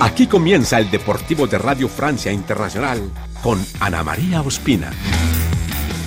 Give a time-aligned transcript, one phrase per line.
[0.00, 3.10] Aquí comienza el Deportivo de Radio Francia Internacional
[3.42, 4.90] con Ana María Ospina.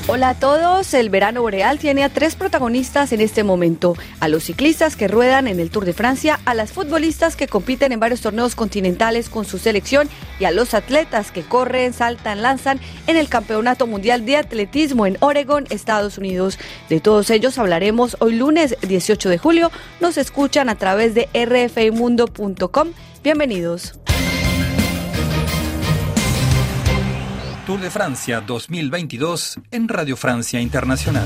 [0.06, 4.44] Hola a todos, el verano boreal tiene a tres protagonistas en este momento, a los
[4.44, 8.20] ciclistas que ruedan en el Tour de Francia, a las futbolistas que compiten en varios
[8.20, 10.10] torneos continentales con su selección
[10.42, 15.16] y a los atletas que corren, saltan, lanzan en el Campeonato Mundial de Atletismo en
[15.22, 16.60] Oregon, Estados Unidos.
[16.90, 22.90] De todos ellos hablaremos hoy lunes 18 de julio, nos escuchan a través de rfimundo.com.
[23.24, 23.94] Bienvenidos.
[27.74, 31.26] Tour de Francia 2022 en Radio Francia Internacional.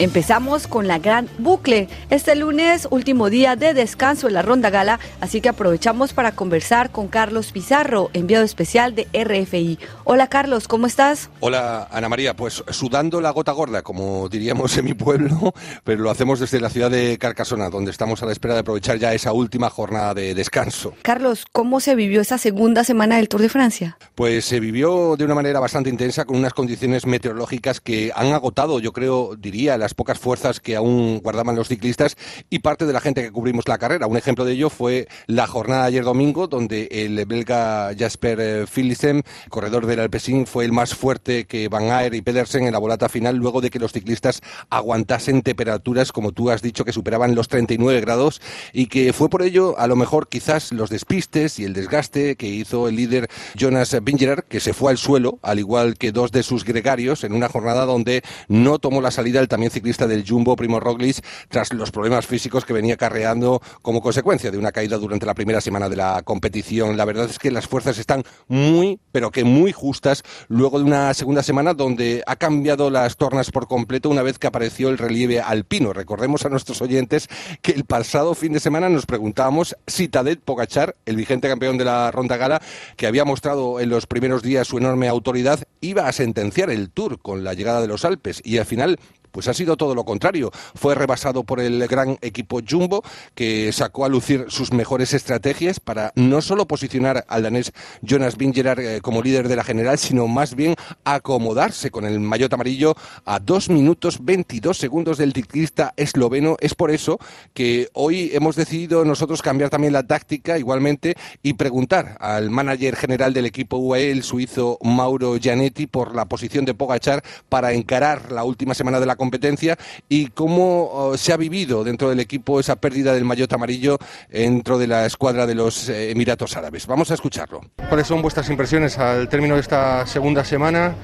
[0.00, 1.88] Empezamos con la gran bucle.
[2.10, 6.90] Este lunes, último día de descanso en la Ronda Gala, así que aprovechamos para conversar
[6.90, 9.78] con Carlos Pizarro, enviado especial de RFI.
[10.02, 11.30] Hola Carlos, ¿cómo estás?
[11.38, 16.10] Hola Ana María, pues sudando la gota gorda, como diríamos en mi pueblo, pero lo
[16.10, 19.32] hacemos desde la ciudad de Carcasona, donde estamos a la espera de aprovechar ya esa
[19.32, 20.92] última jornada de descanso.
[21.02, 23.96] Carlos, ¿cómo se vivió esa segunda semana del Tour de Francia?
[24.16, 28.80] Pues se vivió de una manera bastante intensa, con unas condiciones meteorológicas que han agotado,
[28.80, 32.16] yo creo, diría, las pocas fuerzas que aún guardaban los ciclistas
[32.48, 34.06] y parte de la gente que cubrimos la carrera.
[34.06, 38.66] Un ejemplo de ello fue la jornada de ayer domingo, donde el belga Jasper eh,
[38.66, 42.78] Philipsen, corredor del Alpecin, fue el más fuerte que Van Aert y Pedersen en la
[42.78, 47.34] volata final, luego de que los ciclistas aguantasen temperaturas, como tú has dicho, que superaban
[47.34, 48.40] los 39 grados
[48.72, 52.46] y que fue por ello, a lo mejor, quizás los despistes y el desgaste que
[52.46, 56.42] hizo el líder Jonas Vingegaard, que se fue al suelo, al igual que dos de
[56.42, 60.56] sus gregarios, en una jornada donde no tomó la salida el también ciclista del Jumbo,
[60.56, 65.26] Primo Roglic, tras los problemas físicos que venía carreando como consecuencia de una caída durante
[65.26, 66.96] la primera semana de la competición.
[66.96, 71.12] La verdad es que las fuerzas están muy, pero que muy justas luego de una
[71.12, 75.40] segunda semana donde ha cambiado las tornas por completo una vez que apareció el relieve
[75.40, 75.92] alpino.
[75.92, 77.28] Recordemos a nuestros oyentes
[77.60, 81.84] que el pasado fin de semana nos preguntábamos si Tadej Pogachar, el vigente campeón de
[81.84, 82.62] la Ronda Gala,
[82.96, 87.18] que había mostrado en los primeros días su enorme autoridad, iba a sentenciar el Tour
[87.20, 88.98] con la llegada de los Alpes y al final
[89.34, 90.52] pues ha sido todo lo contrario.
[90.76, 93.02] Fue rebasado por el gran equipo Jumbo,
[93.34, 98.78] que sacó a lucir sus mejores estrategias para no solo posicionar al danés Jonas Vingegaard
[98.78, 103.40] eh, como líder de la general, sino más bien acomodarse con el maillot amarillo a
[103.40, 106.56] 2 minutos 22 segundos del ciclista esloveno.
[106.60, 107.18] Es por eso
[107.54, 113.34] que hoy hemos decidido nosotros cambiar también la táctica igualmente y preguntar al manager general
[113.34, 118.44] del equipo UAE, el suizo Mauro Gianetti, por la posición de Pogachar para encarar la
[118.44, 122.76] última semana de la competencia y cómo oh, se ha vivido dentro del equipo esa
[122.76, 123.98] pérdida del maillot amarillo
[124.30, 126.86] dentro de la escuadra de los eh, Emiratos Árabes.
[126.86, 127.62] Vamos a escucharlo.
[127.88, 130.94] ¿Cuáles son vuestras impresiones al término de esta segunda semana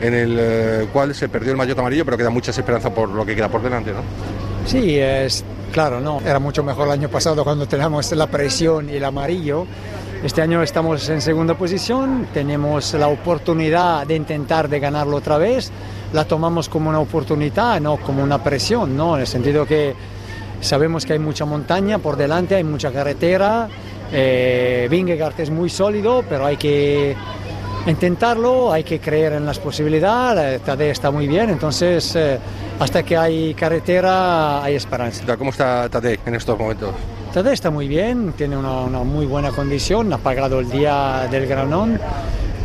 [0.00, 3.24] en el eh, cual se perdió el maillot amarillo, pero queda mucha esperanza por lo
[3.24, 4.00] que queda por delante, ¿no?
[4.66, 6.20] Sí, es claro, no.
[6.20, 9.66] Era mucho mejor el año pasado cuando teníamos la presión y el amarillo.
[10.24, 15.70] Este año estamos en segunda posición, tenemos la oportunidad de intentar de ganarlo otra vez
[16.12, 19.16] la tomamos como una oportunidad, no como una presión, ¿no?
[19.16, 19.94] en el sentido que
[20.60, 23.68] sabemos que hay mucha montaña por delante, hay mucha carretera,
[24.12, 27.16] eh, Vingegaard es muy sólido, pero hay que
[27.86, 32.38] intentarlo, hay que creer en las posibilidades, Tadej está muy bien, entonces eh,
[32.78, 35.36] hasta que hay carretera hay esperanza.
[35.36, 36.90] ¿Cómo está Tadej en estos momentos?
[37.32, 41.46] Tadej está muy bien, tiene una, una muy buena condición, ha pagado el día del
[41.46, 42.00] granón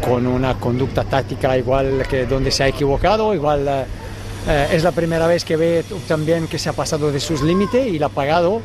[0.06, 3.68] con una conducta táctica igual que donde se ha equivocado, igual
[4.48, 7.88] eh, es la primera vez que ve también que se ha pasado de sus límites
[7.88, 8.62] y la ha pagado,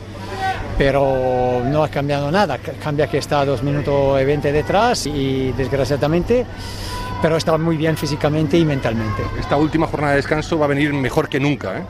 [0.79, 5.53] pero no ha cambiado nada, cambia que está a dos minutos y 20 detrás y
[5.53, 6.47] desgraciadamente
[7.23, 9.23] pero está muy bien físicamente y mentalmente.
[9.39, 11.83] Esta última jornada de descanso va a venir mejor que nunca, ¿eh?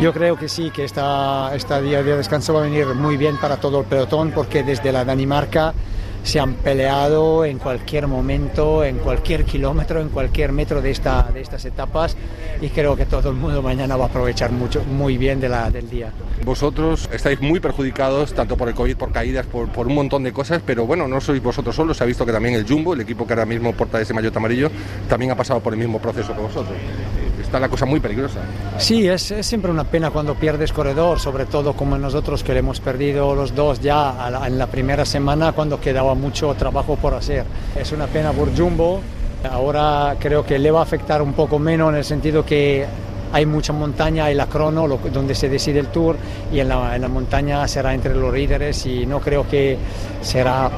[0.00, 3.36] Yo creo que sí, que esta, esta día de descanso va a venir muy bien
[3.36, 5.74] para todo el pelotón, porque desde la Danimarca
[6.22, 11.40] se han peleado en cualquier momento, en cualquier kilómetro, en cualquier metro de, esta, de
[11.40, 12.16] estas etapas
[12.60, 15.70] y creo que todo el mundo mañana va a aprovechar mucho, muy bien de la,
[15.70, 16.12] del día.
[16.44, 20.32] Vosotros estáis muy perjudicados tanto por el COVID, por caídas, por, por un montón de
[20.32, 23.00] cosas, pero bueno, no sois vosotros solos, se ha visto que también el Jumbo, el
[23.00, 24.70] equipo que ahora mismo porta ese maillot amarillo,
[25.08, 26.76] también ha pasado por el mismo proceso que vosotros
[27.48, 28.40] está la cosa muy peligrosa.
[28.76, 32.58] Sí, es, es, siempre una pena cuando pierdes corredor, sobre todo como nosotros que le
[32.58, 37.14] hemos perdido los dos ya la, en la primera semana cuando quedaba mucho trabajo por
[37.14, 37.44] hacer.
[37.74, 39.00] Es una pena por Jumbo,
[39.50, 42.84] ahora creo que le va a afectar un poco menos en el sentido que
[43.32, 46.16] hay mucha montaña, hay la crono lo, donde se decide el tour
[46.52, 49.78] y en la, en la montaña será entre los líderes y no creo que
[50.20, 50.70] será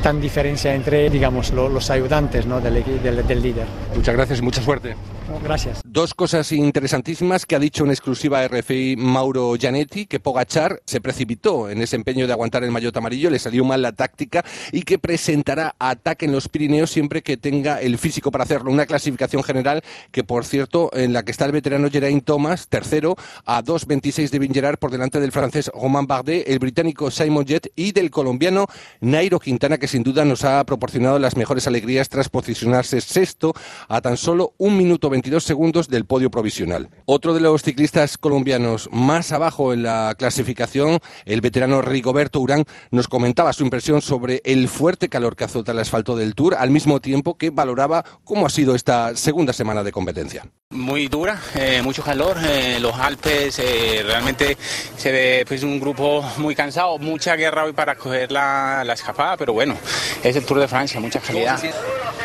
[0.00, 2.60] tan diferencia entre, digamos, lo, los ayudantes ¿no?
[2.60, 3.66] del, del, del líder.
[3.96, 4.94] Muchas gracias y mucha suerte.
[5.42, 5.80] Gracias.
[5.84, 11.70] Dos cosas interesantísimas que ha dicho en exclusiva RFI Mauro Gianetti, que Pogachar se precipitó
[11.70, 14.98] en ese empeño de aguantar el maillot amarillo, le salió mal la táctica y que
[14.98, 18.70] presentará ataque en los Pirineos siempre que tenga el físico para hacerlo.
[18.70, 23.16] Una clasificación general que, por cierto, en la que está el veterano Geraint Thomas, tercero,
[23.44, 27.92] a 2.26 de Vingerar por delante del francés Romain Bardet, el británico Simon Jett y
[27.92, 28.66] del colombiano
[29.00, 33.54] Nairo Quintana, que sin duda nos ha proporcionado las mejores alegrías tras posicionarse sexto
[33.88, 36.90] a tan solo un minuto 22 segundos del podio provisional.
[37.04, 43.06] Otro de los ciclistas colombianos más abajo en la clasificación, el veterano Rigoberto Urán, nos
[43.06, 46.98] comentaba su impresión sobre el fuerte calor que azota el asfalto del Tour, al mismo
[46.98, 50.48] tiempo que valoraba cómo ha sido esta segunda semana de competencia.
[50.70, 54.58] Muy dura, eh, mucho calor, eh, los Alpes, eh, realmente
[54.96, 59.36] se ve pues un grupo muy cansado, mucha guerra hoy para coger la, la escapada,
[59.36, 59.76] pero bueno,
[60.24, 61.60] es el Tour de Francia, mucha calidad.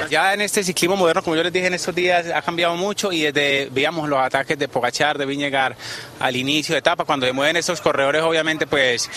[0.09, 3.11] Ya en este ciclismo moderno, como yo les dije en estos días, ha cambiado mucho
[3.11, 5.75] y desde veíamos los ataques de Pogachar, de Viñegar
[6.19, 9.09] al inicio de etapa, cuando se mueven estos corredores, obviamente pues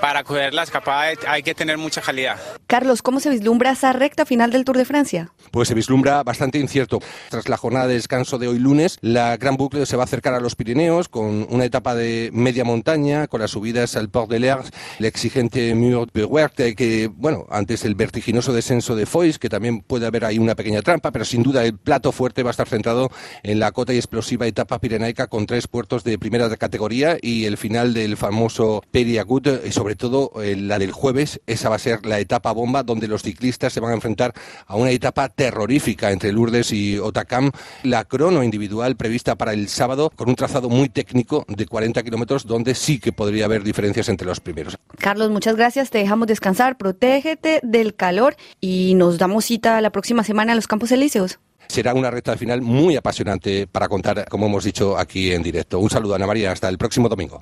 [0.00, 2.38] para coger la escapada hay que tener mucha calidad.
[2.66, 5.32] Carlos, ¿cómo se vislumbra esa recta final del Tour de Francia?
[5.50, 7.00] Pues se vislumbra bastante incierto.
[7.28, 10.34] Tras la jornada de descanso de hoy lunes, la Gran Bucle se va a acercar
[10.34, 14.40] a los Pirineos con una etapa de media montaña, con las subidas al Port de
[14.40, 19.48] l'Ers, el exigente Mur de Huerte, que, bueno, antes el vertiginoso descenso de Foix, que
[19.48, 22.52] también puede haber ahí una pequeña trampa, pero sin duda el plato fuerte va a
[22.52, 23.10] estar centrado
[23.42, 27.56] en la cota y explosiva etapa pirenaica con tres puertos de primera categoría y el
[27.56, 32.06] final del famoso Periagut y sobre todo eh, la del jueves, esa va a ser
[32.06, 34.32] la etapa bomba donde los ciclistas se van a enfrentar
[34.68, 37.50] a una etapa terrorífica entre Lourdes y Otacam,
[37.82, 42.46] la crono individual prevista para el sábado con un trazado muy técnico de 40 kilómetros
[42.46, 44.78] donde sí que podría haber diferencias entre los primeros.
[44.96, 50.22] Carlos, muchas gracias, te dejamos descansar, protégete del calor y nos damos cita la próxima
[50.22, 54.64] semana a los Campos Elíseos será una recta final muy apasionante para contar, como hemos
[54.64, 55.78] dicho aquí en directo.
[55.78, 57.38] Un saludo, Ana María, hasta el próximo domingo.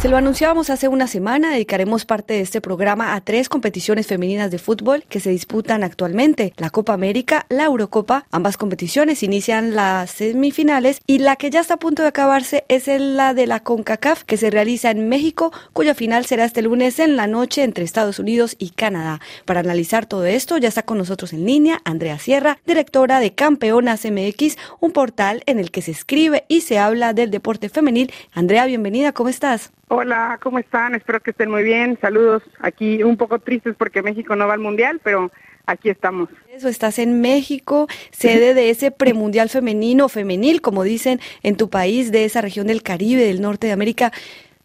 [0.00, 4.50] Se lo anunciábamos hace una semana, dedicaremos parte de este programa a tres competiciones femeninas
[4.50, 10.10] de fútbol que se disputan actualmente, la Copa América, la Eurocopa, ambas competiciones inician las
[10.10, 14.22] semifinales y la que ya está a punto de acabarse es la de la CONCACAF
[14.24, 18.18] que se realiza en México, cuya final será este lunes en la noche entre Estados
[18.18, 19.20] Unidos y Canadá.
[19.46, 24.04] Para analizar todo esto ya está con nosotros en línea Andrea Sierra, directora de Campeonas
[24.04, 28.12] MX, un portal en el que se escribe y se habla del deporte femenil.
[28.32, 29.72] Andrea, bienvenida, ¿cómo estás?
[29.88, 30.96] Hola, ¿cómo están?
[30.96, 31.96] Espero que estén muy bien.
[32.00, 32.42] Saludos.
[32.58, 35.30] Aquí un poco tristes porque México no va al Mundial, pero
[35.64, 36.28] aquí estamos.
[36.52, 42.10] Eso, estás en México, sede de ese premundial femenino, femenil, como dicen en tu país,
[42.10, 44.12] de esa región del Caribe, del norte de América.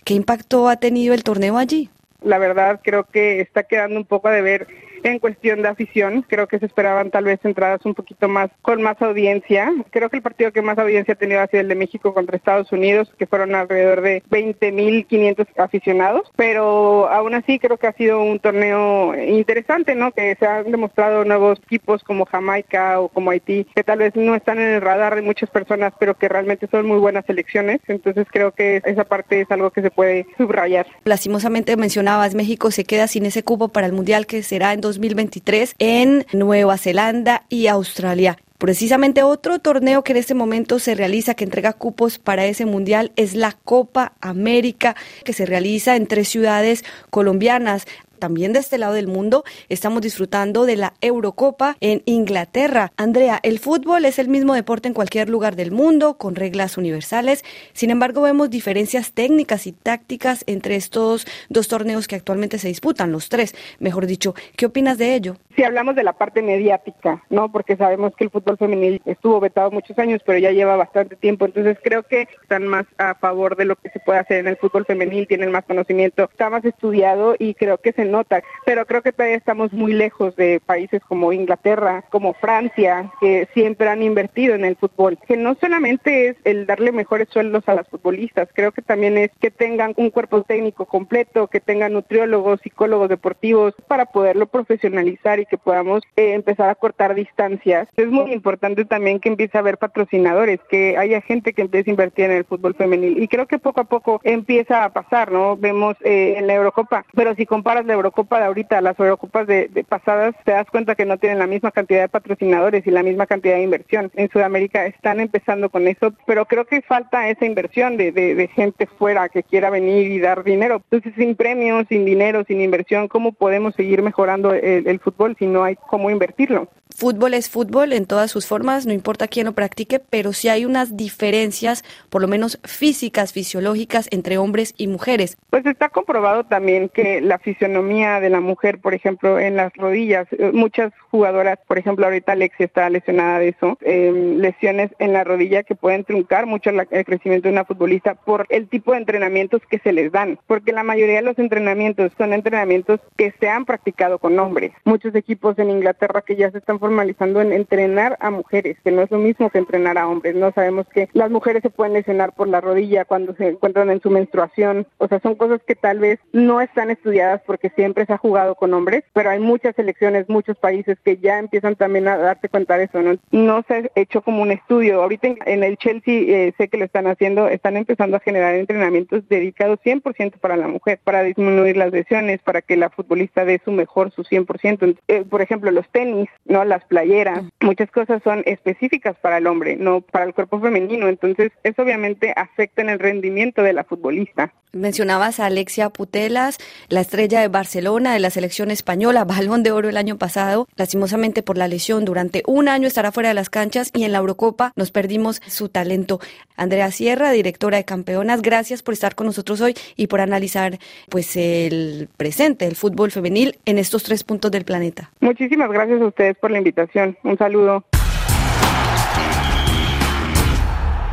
[0.03, 1.89] ¿Qué impacto ha tenido el torneo allí?
[2.24, 4.67] La verdad, creo que está quedando un poco de ver
[5.09, 6.25] en cuestión de afición.
[6.27, 9.71] Creo que se esperaban tal vez entradas un poquito más con más audiencia.
[9.89, 12.38] Creo que el partido que más audiencia ha tenido ha sido el de México contra
[12.38, 18.21] Estados Unidos, que fueron alrededor de 20.500 aficionados, pero aún así creo que ha sido
[18.21, 20.12] un torneo interesante, ¿no?
[20.12, 24.36] Que se han demostrado nuevos equipos como Jamaica o como Haití, que tal vez no
[24.36, 27.80] están en el radar de muchas personas, pero que realmente son muy buenas selecciones.
[27.88, 30.88] Entonces creo que esa parte es algo que se puede subrayar.
[31.03, 35.75] Lastimosamente mencionabas, México se queda sin ese cupo para el Mundial que será en 2023
[35.79, 38.38] en Nueva Zelanda y Australia.
[38.57, 43.11] Precisamente otro torneo que en este momento se realiza, que entrega cupos para ese mundial,
[43.15, 47.88] es la Copa América, que se realiza en tres ciudades colombianas
[48.22, 52.94] también de este lado del mundo estamos disfrutando de la Eurocopa en Inglaterra.
[52.96, 57.44] Andrea, el fútbol es el mismo deporte en cualquier lugar del mundo, con reglas universales.
[57.74, 63.12] Sin embargo, vemos diferencias técnicas y tácticas entre estos dos torneos que actualmente se disputan,
[63.12, 64.36] los tres, mejor dicho.
[64.56, 65.38] ¿Qué opinas de ello?
[65.56, 67.51] Si hablamos de la parte mediática, ¿no?
[67.51, 71.46] Porque sabemos que el fútbol femenil estuvo vetado muchos años, pero ya lleva bastante tiempo.
[71.46, 74.58] Entonces creo que están más a favor de lo que se puede hacer en el
[74.58, 79.01] fútbol femenil, tienen más conocimiento, está más estudiado y creo que se nota, pero creo
[79.01, 84.56] que todavía estamos muy lejos de países como Inglaterra, como Francia, que siempre han invertido
[84.56, 88.72] en el fútbol, que no solamente es el darle mejores sueldos a las futbolistas, creo
[88.72, 94.06] que también es que tengan un cuerpo técnico completo, que tengan nutriólogos, psicólogos deportivos para
[94.06, 97.88] poderlo profesionalizar y que podamos eh, empezar a cortar distancias.
[97.96, 101.94] Es muy importante también que empiece a haber patrocinadores, que haya gente que empiece a
[101.94, 105.58] invertir en el fútbol femenil y creo que poco a poco empieza a pasar, ¿no?
[105.58, 109.86] Vemos eh, en la Eurocopa, pero si comparas la Eurocopa de ahorita las Eurocopas de,
[109.88, 113.27] pasadas, te das cuenta que no tienen la misma cantidad de patrocinadores y la misma
[113.27, 114.12] cantidad de inversión.
[114.15, 118.88] En Sudamérica están empezando con eso, pero creo que falta esa inversión de, de, gente
[118.88, 120.81] fuera que quiera venir y dar dinero.
[120.89, 125.46] Entonces, sin premios, sin dinero, sin inversión, ¿cómo podemos seguir mejorando el, el fútbol si
[125.46, 126.67] no hay cómo invertirlo?
[127.01, 130.65] Fútbol es fútbol en todas sus formas, no importa quién lo practique, pero sí hay
[130.65, 135.36] unas diferencias, por lo menos físicas, fisiológicas, entre hombres y mujeres.
[135.50, 140.27] Pues está comprobado también que la fisionomía de la mujer, por ejemplo, en las rodillas,
[140.29, 145.24] eh, muchas jugadoras, por ejemplo, ahorita Alexia está lesionada de eso, em, lesiones en la
[145.24, 149.63] rodilla que pueden truncar mucho el crecimiento de una futbolista por el tipo de entrenamientos
[149.72, 153.65] que se les dan, porque la mayoría de los entrenamientos son entrenamientos que se han
[153.65, 154.72] practicado con hombres.
[154.86, 159.01] Muchos equipos en Inglaterra que ya se están formalizando en entrenar a mujeres, que no
[159.01, 160.36] es lo mismo que entrenar a hombres.
[160.36, 164.01] No sabemos que las mujeres se pueden lesionar por la rodilla cuando se encuentran en
[164.01, 164.86] su menstruación.
[164.98, 168.55] O sea, son cosas que tal vez no están estudiadas porque siempre se ha jugado
[168.55, 172.77] con hombres, pero hay muchas selecciones, muchos países que ya empiezan también a darse cuenta
[172.77, 173.01] de eso.
[173.01, 175.01] No, no se ha hecho como un estudio.
[175.01, 179.24] Ahorita en el Chelsea eh, sé que lo están haciendo, están empezando a generar entrenamientos
[179.29, 183.71] dedicados 100% para la mujer, para disminuir las lesiones, para que la futbolista dé su
[183.71, 184.98] mejor, su 100%.
[185.07, 189.75] Eh, por ejemplo, los tenis, no las playeras, muchas cosas son específicas para el hombre,
[189.75, 191.07] no para el cuerpo femenino.
[191.07, 194.53] Entonces, eso obviamente afecta en el rendimiento de la futbolista.
[194.73, 196.57] Mencionabas a Alexia Putelas,
[196.88, 200.65] la estrella de Barcelona, de la selección española, balón de oro el año pasado.
[200.77, 204.19] Lastimosamente por la lesión, durante un año estará fuera de las canchas y en la
[204.19, 206.21] Eurocopa nos perdimos su talento.
[206.55, 211.35] Andrea Sierra, directora de Campeonas, gracias por estar con nosotros hoy y por analizar pues
[211.35, 215.11] el presente del fútbol femenil en estos tres puntos del planeta.
[215.19, 217.18] Muchísimas gracias a ustedes por la invitación.
[217.24, 217.84] Un saludo.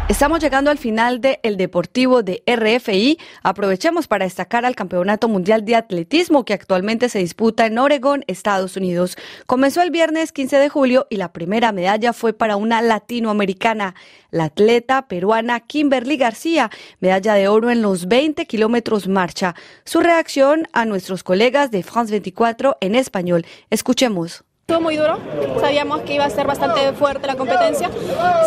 [0.09, 3.19] Estamos llegando al final de El Deportivo de RFI.
[3.43, 8.78] Aprovechemos para destacar al Campeonato Mundial de Atletismo que actualmente se disputa en Oregón, Estados
[8.78, 9.19] Unidos.
[9.45, 13.95] Comenzó el viernes 15 de julio y la primera medalla fue para una latinoamericana,
[14.31, 19.55] la atleta peruana Kimberly García, medalla de oro en los 20 kilómetros marcha.
[19.85, 23.45] Su reacción a nuestros colegas de France 24 en español.
[23.69, 24.48] Escuchemos.
[24.70, 25.16] Estuvo muy duro,
[25.62, 27.88] sabíamos que iba a ser bastante fuerte la competencia.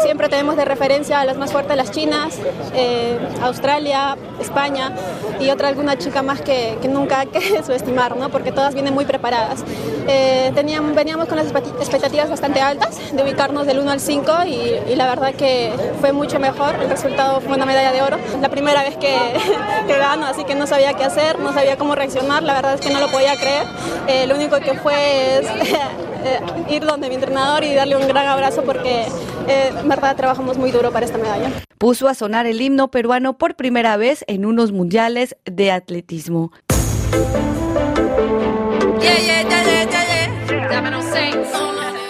[0.04, 2.38] Siempre tenemos de referencia a las más fuertes, las chinas,
[2.76, 4.92] eh, Australia, España
[5.40, 8.30] y otra alguna chica más que, nunca hay que subestimar, ¿no?
[8.30, 9.66] porque todas vienen muy preparadas.
[10.08, 14.96] Eh, teníamos, veníamos con las expectativas bastante altas de ubicarnos del 1 al 5 y,
[14.96, 16.76] la verdad que fue mucho mejor.
[16.76, 18.18] El resultado fue una medalla de oro.
[18.42, 19.18] La primera vez que,
[19.88, 22.44] que gano, así que no sabía qué hacer, no sabía cómo reaccionar.
[22.44, 23.64] La verdad es que no lo podía creer.
[24.06, 25.48] Eh, lo único que fue es
[26.24, 29.08] eh, ir donde mi entrenador y darle un gran abrazo porque
[29.48, 31.52] eh, en verdad trabajamos muy duro para esta medalla.
[31.78, 36.52] Puso a sonar el himno peruano por primera vez en unos mundiales de atletismo.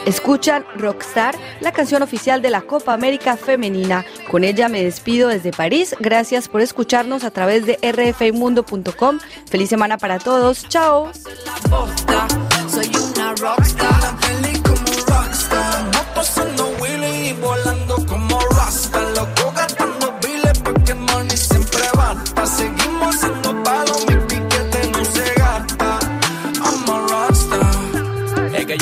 [0.06, 4.04] Escuchan Rockstar, la canción oficial de la Copa América Femenina.
[4.30, 5.96] Con ella me despido desde París.
[6.00, 9.20] Gracias por escucharnos a través de rfimundo.com.
[9.50, 10.68] Feliz semana para todos.
[10.68, 11.10] Chao.
[11.70, 12.28] rockstar.
[12.70, 13.14] Feliz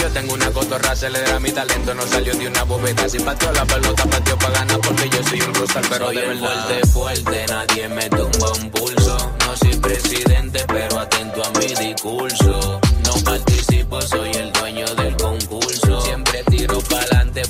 [0.10, 3.10] tengo una cotorra acelerada, mi talento no salió de una bóveda.
[3.10, 6.28] Si pateó la pelota, pateó para ganar porque yo soy un rockstar, pero soy de
[6.28, 6.66] verdad.
[6.68, 9.36] fuerte, fuerte, nadie me tumba un pulso.
[9.46, 12.82] No soy presidente, pero atento a mi discurso.
[13.06, 14.50] No participo, soy el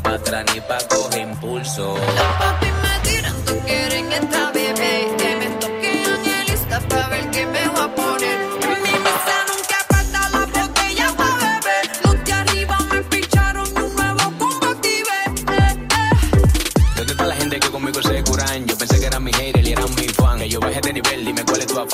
[0.10, 1.96] pa' atrás ni pa' coger impulso.
[1.96, 4.52] Los papi me tiran, tú quieren esta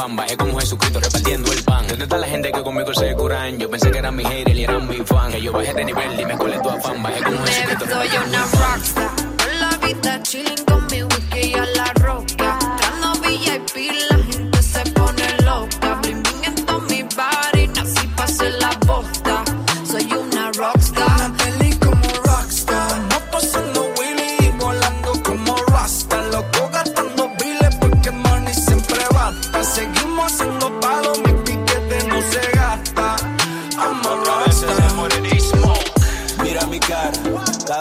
[0.05, 0.15] afán.
[0.15, 1.87] Bajé como Jesucristo repartiendo el pan.
[1.87, 3.57] ¿Dónde está la gente que conmigo se curan?
[3.57, 5.31] Yo pensé que eran mi hater y eran mi fan.
[5.31, 7.03] Que yo bajé de nivel, dime cuál es tu afán.
[7.03, 9.11] Bajé como Jesucristo soy una rockstar.
[9.59, 10.64] La vida chilling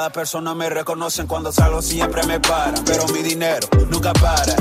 [0.04, 2.84] cada persona me reconocen cuando salgo, siempre me paran.
[2.84, 4.54] Pero mi dinero nunca para.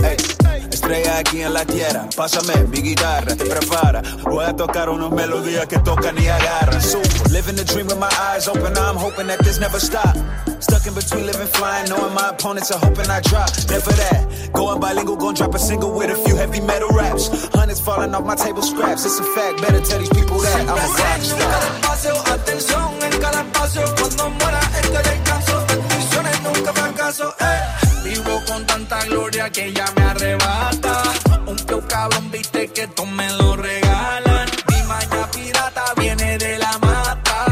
[0.71, 4.01] Estrella aquí en la tierra, pásame mi guitarra, te prepara.
[4.23, 6.81] Voy a tocar unas melodías que tocan y agarran.
[6.81, 10.15] Super, living the dream with my eyes open, I'm hoping that this never stop.
[10.61, 13.49] Stuck in between living flying, knowing my opponents are hoping I drop.
[13.69, 14.49] Never that.
[14.53, 17.27] Going bilingual, gon' drop a single with a few heavy metal raps.
[17.51, 19.03] Hundreds falling off my table scraps.
[19.03, 22.92] It's a fact, better tell these people that I'm a rock star.
[23.33, 23.83] al espacio.
[23.95, 27.35] Cuando muera este descanso, bendiciones nunca fracaso.
[27.39, 27.61] Eh.
[28.03, 31.03] Vivo con tanta gloria que ya me arrebata.
[31.45, 34.49] Un flow cabrón, viste que tú me lo regalan.
[34.69, 37.45] Mi maña pirata viene de la mata.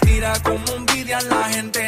[0.00, 1.83] Tira como un video a la gente